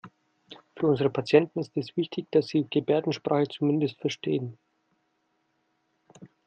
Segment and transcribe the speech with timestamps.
[0.75, 4.57] Für unsere Patienten ist es wichtig, dass Sie Gebärdensprache zumindest verstehen.